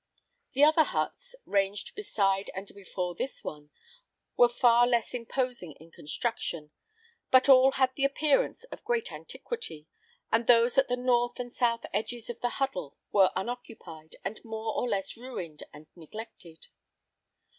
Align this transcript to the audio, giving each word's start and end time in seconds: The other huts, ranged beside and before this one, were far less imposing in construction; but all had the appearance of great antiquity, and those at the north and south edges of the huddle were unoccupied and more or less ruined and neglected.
The 0.53 0.63
other 0.63 0.85
huts, 0.85 1.35
ranged 1.45 1.93
beside 1.93 2.49
and 2.55 2.67
before 2.73 3.13
this 3.13 3.43
one, 3.43 3.69
were 4.35 4.49
far 4.49 4.87
less 4.87 5.13
imposing 5.13 5.73
in 5.73 5.91
construction; 5.91 6.71
but 7.29 7.47
all 7.47 7.73
had 7.73 7.91
the 7.93 8.03
appearance 8.03 8.63
of 8.71 8.83
great 8.83 9.11
antiquity, 9.11 9.85
and 10.31 10.47
those 10.47 10.79
at 10.79 10.87
the 10.87 10.97
north 10.97 11.39
and 11.39 11.53
south 11.53 11.85
edges 11.93 12.31
of 12.31 12.39
the 12.41 12.49
huddle 12.57 12.97
were 13.11 13.29
unoccupied 13.35 14.15
and 14.25 14.43
more 14.43 14.73
or 14.73 14.89
less 14.89 15.15
ruined 15.15 15.61
and 15.71 15.85
neglected. 15.95 16.69